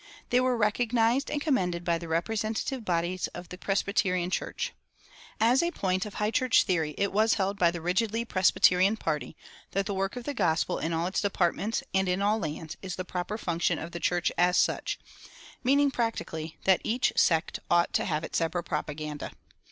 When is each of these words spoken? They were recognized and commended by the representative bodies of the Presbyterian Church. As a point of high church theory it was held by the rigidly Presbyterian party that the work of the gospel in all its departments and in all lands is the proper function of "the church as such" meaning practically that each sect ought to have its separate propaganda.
They 0.31 0.39
were 0.41 0.57
recognized 0.57 1.29
and 1.29 1.39
commended 1.39 1.83
by 1.85 1.99
the 1.99 2.07
representative 2.07 2.83
bodies 2.83 3.27
of 3.35 3.49
the 3.49 3.57
Presbyterian 3.59 4.31
Church. 4.31 4.73
As 5.39 5.61
a 5.61 5.69
point 5.69 6.07
of 6.07 6.15
high 6.15 6.31
church 6.31 6.63
theory 6.63 6.95
it 6.97 7.11
was 7.13 7.35
held 7.35 7.59
by 7.59 7.69
the 7.69 7.81
rigidly 7.83 8.25
Presbyterian 8.25 8.97
party 8.97 9.37
that 9.73 9.85
the 9.85 9.93
work 9.93 10.15
of 10.15 10.23
the 10.23 10.33
gospel 10.33 10.79
in 10.79 10.91
all 10.91 11.05
its 11.05 11.21
departments 11.21 11.83
and 11.93 12.09
in 12.09 12.19
all 12.19 12.39
lands 12.39 12.77
is 12.81 12.95
the 12.95 13.05
proper 13.05 13.37
function 13.37 13.77
of 13.77 13.91
"the 13.91 13.99
church 13.99 14.31
as 14.39 14.57
such" 14.57 14.97
meaning 15.63 15.91
practically 15.91 16.57
that 16.63 16.81
each 16.83 17.13
sect 17.15 17.59
ought 17.69 17.93
to 17.93 18.05
have 18.05 18.23
its 18.23 18.39
separate 18.39 18.63
propaganda. 18.63 19.29